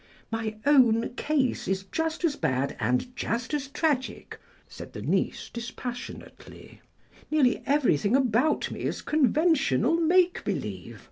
[0.31, 6.81] "My own case is just as bad and just as tragic," said the niece, dispassionately;
[7.29, 10.99] "nearly everything about me is conventional make believe.